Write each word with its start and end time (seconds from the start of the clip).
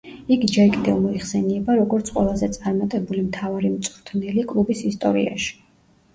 იგი 0.35 0.47
ჯერ 0.53 0.69
კიდევ 0.75 0.95
მოიხსენიება 1.03 1.75
როგორც 1.81 2.09
ყველაზე 2.15 2.49
წარმატებული 2.57 3.27
მთავარი 3.27 3.73
მწვრთნელი 3.75 4.49
კლუბის 4.55 4.85
ისტორიაში. 4.95 5.55